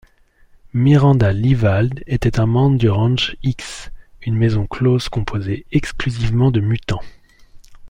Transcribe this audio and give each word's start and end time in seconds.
Miranda 0.73 1.29
Leevald 1.31 2.03
était 2.07 2.43
membre 2.43 2.79
du 2.79 2.89
Ranch 2.89 3.37
X, 3.43 3.91
une 4.23 4.35
maison 4.35 4.65
close 4.65 5.09
composée 5.09 5.67
exclusivement 5.71 6.49
de 6.49 6.59
mutants. 6.59 7.03